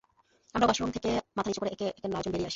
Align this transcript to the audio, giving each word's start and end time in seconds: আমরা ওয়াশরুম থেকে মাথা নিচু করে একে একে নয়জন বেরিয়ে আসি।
আমরা 0.55 0.65
ওয়াশরুম 0.65 0.91
থেকে 0.91 1.09
মাথা 1.35 1.47
নিচু 1.49 1.59
করে 1.61 1.71
একে 1.71 1.85
একে 1.89 2.07
নয়জন 2.07 2.31
বেরিয়ে 2.31 2.47
আসি। 2.47 2.49